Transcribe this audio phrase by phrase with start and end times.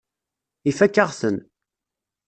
[0.69, 1.37] Ifakk-aɣ-ten.